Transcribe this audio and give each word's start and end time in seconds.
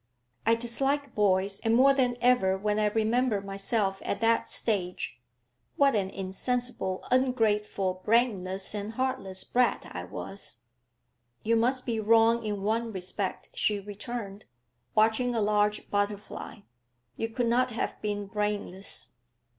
I 0.47 0.55
dislike 0.55 1.13
boys, 1.13 1.59
and 1.59 1.75
more 1.75 1.93
than 1.93 2.17
ever 2.21 2.57
when 2.57 2.79
I 2.79 2.87
remember 2.87 3.39
myself 3.39 4.01
at 4.03 4.19
that 4.21 4.49
stage. 4.49 5.21
What 5.75 5.95
an 5.95 6.09
insensible, 6.09 7.05
ungrateful, 7.11 8.01
brainless, 8.03 8.73
and 8.73 8.93
heartless 8.93 9.43
brat 9.43 9.85
I 9.91 10.05
was!' 10.05 10.61
'You 11.43 11.55
must 11.55 11.85
be 11.85 11.99
wrong 11.99 12.43
in 12.43 12.63
one 12.63 12.91
respect,' 12.91 13.49
she 13.53 13.79
returned, 13.79 14.45
watching 14.95 15.35
a 15.35 15.39
large 15.39 15.87
butterfly. 15.91 16.61
'You 17.15 17.29
could 17.29 17.45
not 17.47 17.69
have 17.69 18.01
been 18.01 18.25
brainless.' 18.25 19.11